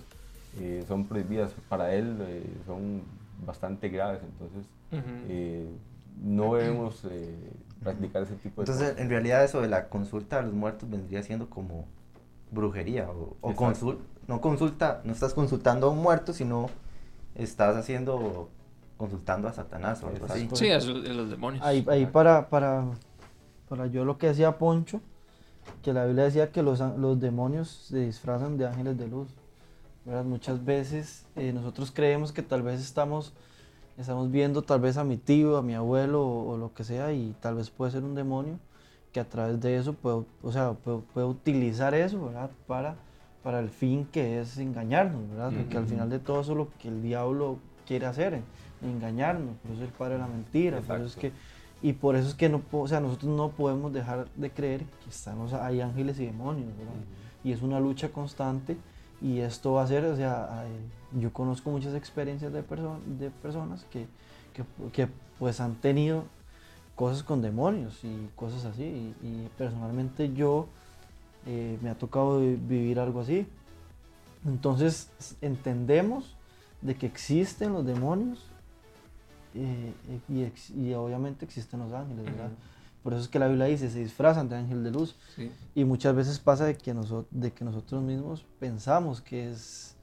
[0.60, 1.52] eh, son prohibidas.
[1.70, 3.02] Para Él eh, son
[3.46, 4.66] bastante graves, entonces
[5.28, 5.68] eh,
[6.24, 7.36] no debemos eh,
[7.84, 9.02] practicar ese tipo de Entonces, cosas.
[9.02, 11.86] en realidad eso de la consulta a los muertos vendría siendo como
[12.52, 13.86] brujería o, o Exacto.
[13.88, 16.68] consul- no consulta, no estás consultando a un muerto, sino
[17.36, 18.50] estás haciendo
[18.98, 20.48] consultando a Satanás o algo así.
[20.54, 21.64] Sí, es los demonios.
[21.66, 22.86] Ahí, ahí para, para,
[23.68, 25.02] para yo lo que decía Poncho,
[25.82, 29.28] que la Biblia decía que los, los demonios se disfrazan de ángeles de luz.
[30.06, 30.24] ¿verdad?
[30.24, 33.34] Muchas veces eh, nosotros creemos que tal vez estamos,
[33.98, 37.12] estamos viendo tal vez a mi tío, a mi abuelo o, o lo que sea
[37.12, 38.60] y tal vez puede ser un demonio
[39.12, 42.52] que a través de eso puede, o sea, puede, puede utilizar eso ¿verdad?
[42.68, 42.96] Para,
[43.44, 45.54] para el fin que es engañarnos, ¿verdad?
[45.58, 48.42] porque al final de todo eso es lo que el diablo quiere hacer,
[48.90, 51.32] engañarnos, por eso es el padre de la mentira, por eso es que
[51.82, 55.10] y por eso es que no, o sea, nosotros no podemos dejar de creer que
[55.10, 56.94] estamos, hay ángeles y demonios, ¿verdad?
[57.44, 58.78] Y es una lucha constante
[59.22, 60.66] y esto va a ser, o sea,
[61.20, 64.08] yo conozco muchas experiencias de, perso- de personas que,
[64.54, 66.24] que, que, pues han tenido
[66.96, 70.68] cosas con demonios y cosas así y, y personalmente yo
[71.46, 73.46] eh, me ha tocado vi- vivir algo así.
[74.46, 75.10] Entonces
[75.42, 76.36] entendemos
[76.82, 78.40] de que existen los demonios
[79.56, 79.94] eh,
[80.30, 82.50] y, ex- y obviamente existen los ángeles, ¿verdad?
[83.04, 85.16] Por eso es que la Biblia dice, se disfrazan de ángel de luz.
[85.36, 85.52] Sí.
[85.76, 89.96] Y muchas veces pasa de que, noso- de que nosotros mismos pensamos que es,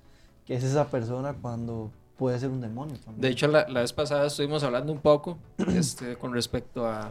[0.46, 3.20] que es esa persona cuando puede ser un demonio también.
[3.20, 5.38] De hecho, la, la vez pasada estuvimos hablando un poco
[5.74, 7.10] este, con respecto a...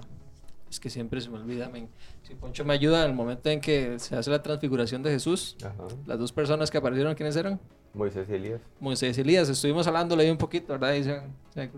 [0.69, 1.89] Es que siempre se me olvida, men.
[2.23, 5.57] Si Poncho me ayuda, en el momento en que se hace la transfiguración de Jesús,
[5.61, 5.73] Ajá.
[6.05, 7.59] las dos personas que aparecieron, ¿quiénes eran?
[7.93, 8.61] Moisés y Elías.
[8.79, 9.49] Moisés y Elías.
[9.49, 10.93] Estuvimos hablando ahí un poquito, ¿verdad?
[10.93, 11.21] Y se-
[11.53, 11.69] se-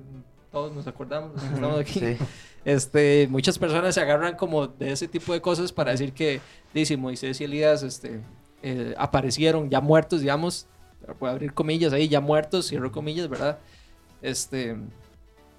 [0.53, 1.99] todos nos acordamos, los que estamos aquí.
[1.99, 2.17] Sí.
[2.65, 6.39] Este, muchas personas se agarran como de ese tipo de cosas para decir que
[6.73, 8.21] dice Moisés y Elías este,
[8.61, 10.65] eh, aparecieron ya muertos, digamos,
[11.19, 13.59] puede abrir comillas ahí, ya muertos, cierro comillas, ¿verdad?
[14.21, 14.77] Este,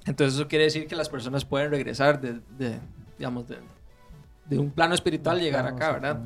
[0.06, 2.78] entonces eso quiere decir que las personas pueden regresar de, de
[3.18, 3.58] digamos, de,
[4.46, 6.20] de un plano espiritual, llegar acá, ¿verdad?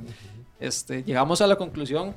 [0.60, 2.14] Este, llegamos a la conclusión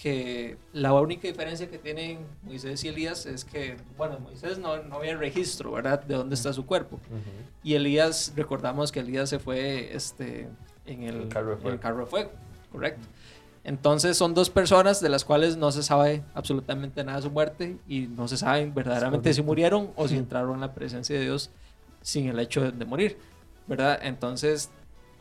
[0.00, 4.96] que la única diferencia que tienen Moisés y Elías es que, bueno, Moisés no, no
[4.96, 6.98] había registro, ¿verdad?, de dónde está su cuerpo.
[7.62, 10.48] Y Elías, recordamos que Elías se fue este,
[10.86, 11.74] en el, El carro de fuego.
[11.74, 12.30] el carro de fuego,
[12.72, 13.06] correcto.
[13.62, 17.76] Entonces son dos personas de las cuales no se sabe absolutamente nada de su muerte
[17.86, 21.50] y no se sabe verdaderamente si murieron o si entraron en la presencia de Dios
[22.00, 23.18] sin el hecho de, de morir,
[23.66, 23.98] ¿verdad?
[24.02, 24.70] Entonces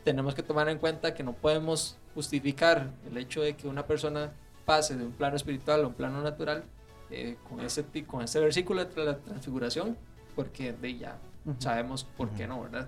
[0.05, 4.31] tenemos que tomar en cuenta que no podemos justificar el hecho de que una persona
[4.69, 6.63] pase de un plano espiritual a un plano natural
[7.09, 9.97] eh, con, ese, con ese versículo de la transfiguración,
[10.35, 11.17] porque de ya
[11.57, 12.87] sabemos por qué no, ¿verdad?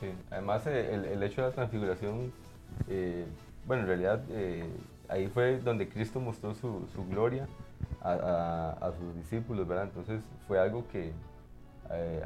[0.00, 2.30] Sí, además eh, el, el hecho de la transfiguración,
[2.88, 3.24] eh,
[3.66, 4.20] bueno, en realidad
[5.08, 7.48] ahí fue donde Cristo mostró su, su gloria
[8.02, 9.84] a, a- a sus discípulos, ¿verdad?
[9.84, 11.10] Entonces fue algo que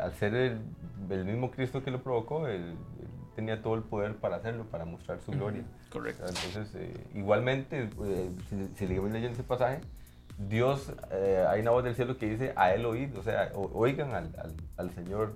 [0.00, 0.60] al ser el,
[1.08, 2.74] el mismo Cristo que lo provocó, él
[3.34, 5.62] tenía todo el poder para hacerlo, para mostrar su gloria.
[5.90, 6.24] Correcto.
[6.26, 9.80] Entonces, eh, igualmente, eh, si, si seguimos leyendo ese pasaje,
[10.38, 13.70] Dios, eh, hay una voz del cielo que dice, a él oíd, o sea, o-
[13.74, 15.34] oigan al, al- al Señor.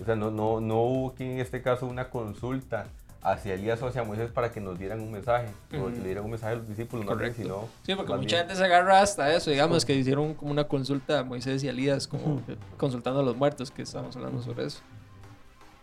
[0.00, 2.86] O sea, no, no, no hubo aquí en este caso una consulta
[3.22, 5.90] hacia Elías o hacia Moisés para que nos dieran un mensaje, o Ujú.
[5.92, 7.42] que le dieran un mensaje a los discípulos, más bien, Correcto.
[7.42, 7.68] sino...
[7.84, 11.18] Sí, porque mucha bien- gente se agarra hasta eso, digamos, que hicieron como una consulta
[11.18, 12.40] a Moisés y Elías, como
[12.78, 14.80] consultando a los muertos, que estamos hablando sobre eso.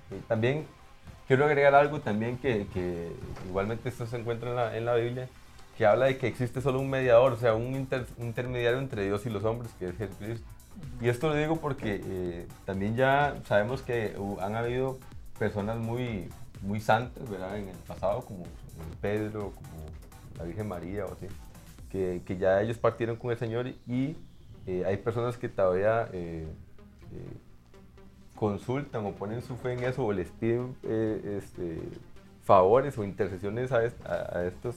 [0.09, 0.65] Eh, También
[1.27, 2.65] quiero agregar algo también que,
[3.47, 5.27] igualmente esto se encuentra en la, en la Biblia,
[5.77, 9.25] que habla de que existe solo un mediador, o sea, un inter- intermediario entre Dios
[9.25, 10.47] y los hombres, que es Jesucristo.
[11.01, 14.97] Y esto lo digo porque eh, también ya sabemos que han habido
[15.37, 16.29] personas muy,
[16.61, 17.57] muy santas, ¿verdad?
[17.57, 18.45] En el pasado, como
[19.01, 19.85] Pedro, como
[20.37, 21.27] la Virgen María o así,
[21.91, 24.15] que, que ya ellos partieron con el Señor y
[24.65, 26.47] eh, hay personas que todavía eh,
[28.37, 31.79] consultan o ponen su fe en eso o les piden eh, este,
[32.45, 34.75] favores o intercesiones a, est- a- a estos,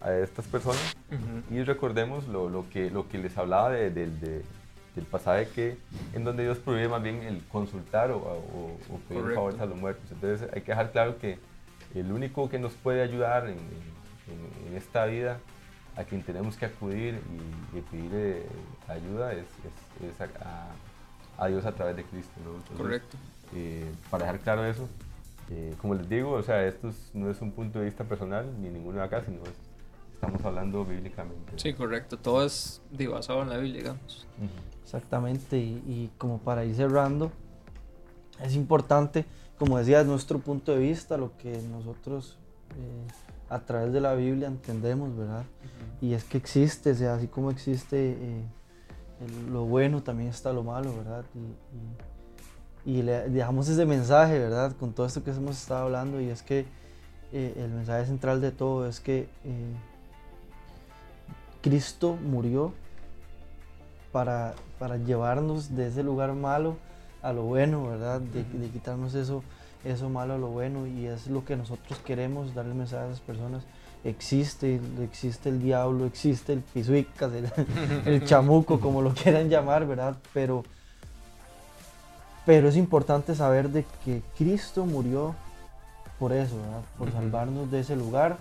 [0.00, 0.96] a estas personas.
[1.50, 4.42] Y recordemos lo, lo que, lo que les hablaba de- del- de-
[4.94, 5.76] del pasaje que,
[6.14, 9.78] en donde Dios prohíbe más bien el consultar o, o- o pedir favores a los
[9.78, 10.10] muertos.
[10.12, 11.38] Entonces hay que dejar claro que
[11.94, 15.38] el único que nos puede ayudar en, en- en esta vida,
[15.96, 17.20] a quien tenemos que acudir
[17.74, 18.46] y, y pedir eh,
[18.88, 20.70] ayuda, es, es- es a, a-
[21.38, 22.32] a Dios a través de Cristo.
[22.44, 22.50] ¿no?
[22.52, 23.16] Entonces, Correcto.
[23.54, 24.88] eh, para dejar claro eso,
[25.50, 28.46] eh, como les digo, o sea, esto es- no es un punto de vista personal
[28.60, 29.50] ni ninguno de acá, sino es,
[30.14, 31.52] estamos hablando bíblicamente.
[31.56, 32.16] Sí, correcto.
[32.16, 34.26] Todo es basado en la Biblia, digamos.
[34.38, 34.48] Ujú.
[34.84, 37.32] Exactamente, y, y como para ir cerrando,
[38.42, 39.24] es importante,
[39.58, 42.36] como decía, es nuestro punto de vista, lo que nosotros
[42.76, 43.06] eh,
[43.48, 45.44] a través de la Biblia entendemos, ¿verdad?
[46.00, 48.44] Y es que existe, o sea, así como existe eh,
[49.24, 51.24] el- lo bueno, también está lo malo, ¿verdad?
[51.34, 54.72] Y, y- y le dejamos ese mensaje, ¿verdad?
[54.78, 56.66] Con todo esto que hemos estado hablando, y es que
[57.32, 59.74] eh, el mensaje central de todo es que eh,
[61.62, 62.72] Cristo murió
[64.10, 66.76] para, para llevarnos de ese lugar malo
[67.22, 68.20] a lo bueno, ¿verdad?
[68.20, 69.42] De, de quitarnos eso,
[69.84, 73.20] eso malo a lo bueno y es lo que nosotros queremos darle mensaje a esas
[73.20, 73.62] personas.
[74.04, 77.50] Existe, existe el diablo, existe el pisuicas, el,
[78.04, 80.16] el chamuco, como lo quieran llamar, ¿verdad?
[80.34, 80.64] Pero,
[82.44, 85.34] pero es importante saber de que Cristo murió
[86.18, 86.82] por eso, ¿verdad?
[86.98, 88.38] Por salvarnos de ese lugar,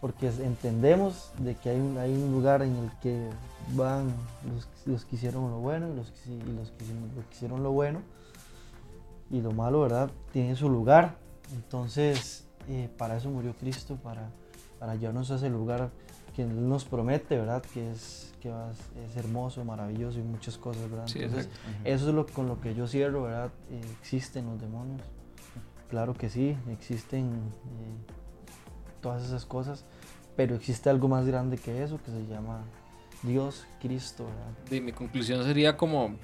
[0.00, 3.28] porque entendemos de que hay un, hay un lugar en el que
[3.74, 4.12] van
[4.52, 7.34] los, los que hicieron lo bueno y los que, y los que hicieron, los que
[7.34, 8.00] hicieron lo bueno
[9.30, 10.10] y lo malo, ¿verdad?
[10.32, 11.16] Tiene su lugar.
[11.54, 14.28] Entonces, eh, para eso murió Cristo, para,
[14.78, 15.90] para llevarnos a ese lugar
[16.34, 17.62] que Él nos promete, ¿verdad?
[17.74, 21.06] Que es, que va es hermoso, maravilloso y muchas cosas, ¿verdad?
[21.06, 21.50] Sí, Entonces,
[21.84, 23.50] eso es lo, con lo que yo cierro, ¿verdad?
[23.70, 25.02] Eh, ¿Existen los demonios?
[25.90, 28.12] Claro que sí, existen eh,
[29.00, 29.84] todas esas cosas,
[30.36, 32.62] pero existe algo más grande que eso que se llama
[33.22, 34.72] Dios, Cristo, ¿verdad?
[34.72, 36.16] Y mi conclusión sería como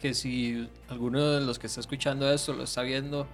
[0.00, 3.26] que si alguno de los que está escuchando esto lo está viendo,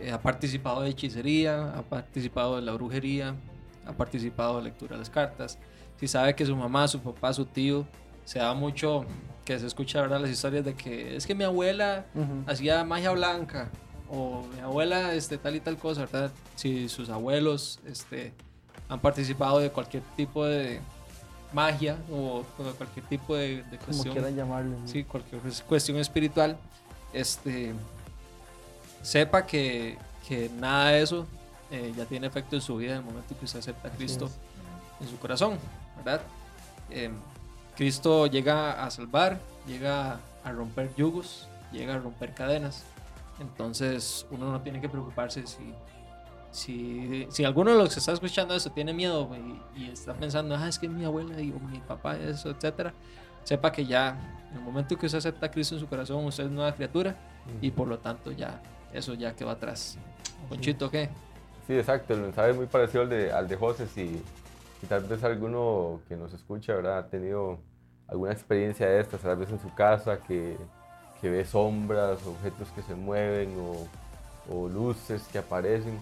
[0.00, 3.34] eh, ha participado de hechicería, ha participado de la brujería,
[3.86, 5.58] ha participado de lectura de las cartas,
[5.98, 7.86] si sabe que su mamá, su papá, su tío,
[8.24, 9.04] se da mucho
[9.44, 10.20] que se escucha ¿verdad?
[10.20, 12.06] las historias de que es que mi abuela
[12.46, 13.70] hacía magia blanca
[14.08, 16.32] o mi abuela este tal y tal cosa, ¿verdad?
[16.56, 18.32] Si sus abuelos este
[18.88, 20.80] han participado de cualquier tipo de
[21.52, 24.76] magia o, o de cualquier tipo de, de Como cuestión, quieran llamarle.
[24.78, 24.88] ¿no?
[24.88, 26.56] sí, cualquier cuestión espiritual,
[27.12, 27.72] este
[29.04, 31.26] sepa que, que nada de eso
[31.70, 34.30] eh, ya tiene efecto en su vida en el momento que usted acepta a Cristo
[35.00, 35.58] en su corazón,
[35.96, 36.22] ¿verdad?
[36.90, 37.10] eh,
[37.76, 42.84] Cristo llega a salvar, llega a romper yugos, llega a romper cadenas.
[43.40, 45.74] Entonces uno no tiene que preocuparse si,
[46.52, 49.28] si, si alguno de los que está escuchando eso tiene miedo
[49.76, 52.94] y, y está pensando, ah, es que mi abuela y o mi papá, eso, etcétera,
[53.42, 54.16] sepa que ya
[54.52, 57.16] en el momento que usted acepta a Cristo en su corazón, usted es nueva criatura
[57.60, 58.62] y por lo tanto ya
[58.94, 59.98] eso ya quedó atrás.
[60.48, 61.10] Ponchito, ¿qué?
[61.66, 63.86] Sí, exacto, el mensaje es muy parecido al de, al de José.
[63.86, 64.22] Si,
[64.80, 66.98] si tal vez alguno que nos escucha ¿verdad?
[66.98, 67.58] ha tenido
[68.06, 70.56] alguna experiencia de estas, tal vez en su casa, que,
[71.20, 75.98] que ve sombras, objetos que se mueven o, o luces que aparecen.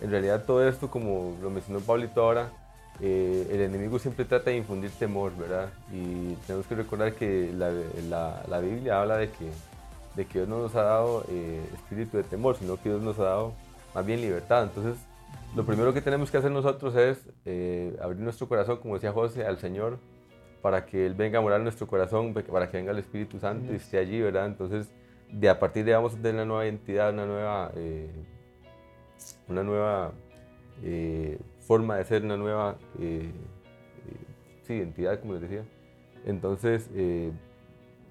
[0.00, 2.50] En realidad todo esto, como lo mencionó Pablito ahora,
[3.00, 5.68] eh, el enemigo siempre trata de infundir temor, ¿verdad?
[5.92, 7.70] Y tenemos que recordar que la,
[8.08, 9.50] la, la Biblia habla de que,
[10.14, 13.18] de que Dios no nos ha dado eh, espíritu de temor, sino que Dios nos
[13.18, 13.54] ha dado
[13.94, 14.64] más bien libertad.
[14.64, 14.96] Entonces,
[15.56, 19.44] lo primero que tenemos que hacer nosotros es eh, abrir nuestro corazón, como decía José,
[19.46, 19.98] al Señor,
[20.62, 23.72] para que Él venga a morar en nuestro corazón, para que venga el Espíritu Santo
[23.72, 24.46] y esté allí, ¿verdad?
[24.46, 24.90] Entonces,
[25.30, 28.10] de a partir de ahí vamos a tener una nueva identidad, una nueva, eh,
[29.48, 30.12] una nueva
[30.82, 33.30] eh, forma de ser, una nueva eh, eh,
[34.62, 35.64] sí, identidad, como les decía.
[36.26, 36.88] Entonces,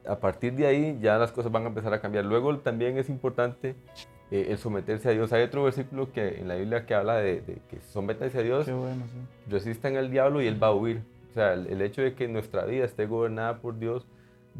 [0.07, 2.25] a partir de ahí ya las cosas van a empezar a cambiar.
[2.25, 3.75] Luego también es importante
[4.31, 5.31] eh, el someterse a Dios.
[5.33, 8.69] Hay otro versículo que en la Biblia que habla de, de que sométanse a Dios,
[8.69, 9.49] bueno, sí.
[9.49, 11.01] resistan al diablo y él va a huir.
[11.29, 14.05] O sea, el, el hecho de que nuestra vida esté gobernada por Dios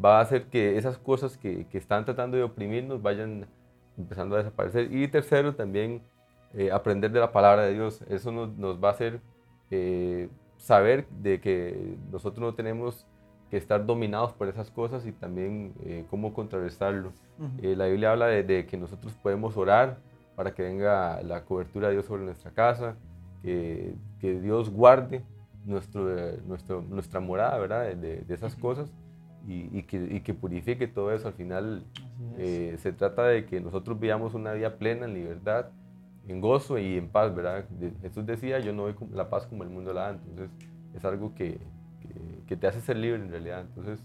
[0.02, 3.46] va a hacer que esas cosas que, que están tratando de oprimirnos vayan
[3.96, 4.92] empezando a desaparecer.
[4.92, 6.02] Y tercero, también
[6.54, 8.02] eh, aprender de la palabra de Dios.
[8.08, 9.20] Eso nos, nos va a hacer
[9.70, 13.06] eh, saber de que nosotros no tenemos
[13.50, 17.12] que estar dominados por esas cosas y también eh, cómo contrarrestarlo.
[17.38, 17.48] Ujú.
[17.62, 19.98] Eh, la Biblia habla de, de que nosotros podemos orar
[20.36, 22.96] para que venga la cobertura de Dios sobre nuestra casa,
[23.42, 25.22] que, que Dios guarde
[25.64, 26.08] nuestro,
[26.46, 27.94] nuestro, nuestra morada, ¿verdad?
[27.94, 28.92] De, esas cosas
[29.46, 31.28] y, y que, y que purifique todo eso.
[31.28, 31.84] Al final
[32.38, 35.66] eh, se trata de que nosotros vivamos una vida plena en libertad,
[36.26, 37.64] en gozo y en paz, ¿verdad?
[38.00, 40.50] Jesús decía, yo no como- la paz como el mundo la da, entonces
[40.94, 41.58] es algo que,
[42.08, 43.62] que- que te hace ser libre en realidad.
[43.62, 44.00] Entonces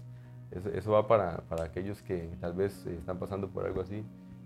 [0.50, 4.02] eso, eso va para, para aquellos que tal vez eh, están pasando por algo así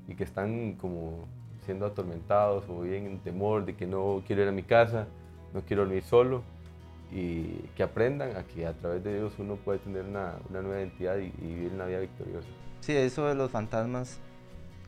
[0.09, 1.27] y que están como
[1.65, 5.07] siendo atormentados o viven en temor de que no quiero ir a mi casa,
[5.55, 6.43] no quiero dormir solo
[7.11, 7.45] y
[7.77, 11.17] que aprendan a que a través de Dios uno puede tener una, una nueva identidad
[11.19, 12.49] y, y vivir una vida victoriosa.
[12.81, 14.19] Sí, eso de los fantasmas,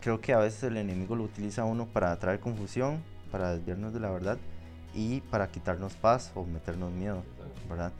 [0.00, 3.94] creo que a veces el enemigo lo utiliza a uno para traer confusión, para desviarnos
[3.94, 4.38] de la verdad
[4.94, 7.22] y para quitarnos paz o meternos miedo,
[7.70, 7.92] ¿verdad?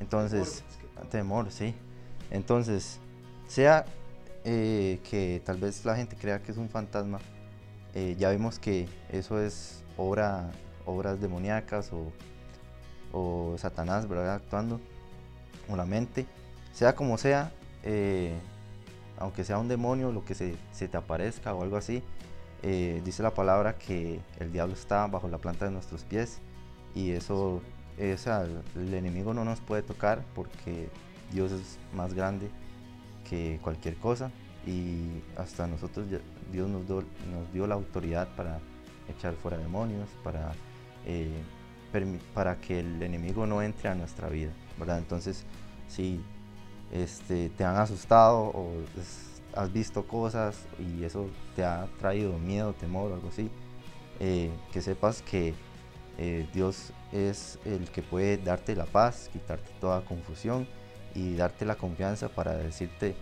[0.00, 0.64] Entonces,
[1.10, 1.74] temor, sí.
[2.30, 2.98] Entonces,
[3.46, 3.84] sea
[4.44, 7.18] eh, que tal vez la gente crea que es un fantasma,
[7.94, 10.50] eh, ya vimos que eso es obra,
[10.84, 12.12] obras demoníacas o,
[13.12, 14.34] o Satanás, ¿verdad?
[14.34, 14.80] Actuando,
[15.68, 16.26] o la mente,
[16.72, 18.34] sea como sea, eh,
[19.18, 22.02] aunque sea un demonio, lo que se, se te aparezca o algo así,
[23.04, 26.40] dice la palabra que el diablo está bajo la planta de nuestros pies
[26.96, 27.62] y eso,
[27.98, 30.88] eh, o el, enemigo no nos puede tocar porque
[31.32, 32.48] Dios es más grande
[33.28, 34.30] que cualquier cosa
[34.66, 36.06] y hasta nosotros
[36.52, 38.60] Dios nos, do- nos dio la autoridad para
[39.08, 40.52] echar fuera demonios, para,
[41.04, 41.30] eh,
[42.34, 44.98] para que el enemigo no entre a nuestra vida, ¿verdad?
[44.98, 45.44] Entonces,
[45.88, 46.20] si
[46.92, 48.72] este, te han asustado o
[49.54, 53.50] has visto cosas y eso te ha traído miedo, temor o algo así,
[54.20, 55.54] eh, que sepas que
[56.18, 60.66] eh, Dios es el que puede darte la paz, quitarte toda confusión
[61.14, 63.14] y darte la confianza para decirte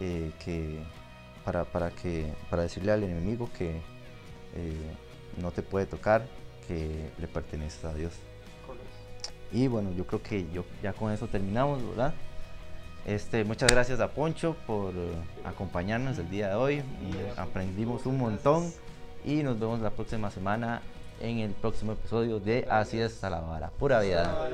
[0.00, 0.82] eh, que
[1.44, 3.80] para, para que para decirle al enemigo que
[4.54, 4.94] eh,
[5.40, 6.26] no te puede tocar,
[6.66, 8.12] que le pertenece a Dios.
[9.52, 12.14] Y bueno, yo creo que yo ya con eso terminamos, ¿verdad?
[13.04, 14.94] Este, muchas gracias a Poncho por
[15.44, 16.74] acompañarnos el día de hoy.
[16.76, 18.72] Y aprendimos un montón
[19.24, 20.80] y nos vemos la próxima semana
[21.22, 24.48] en el próximo episodio de Así es la vara, pura vida.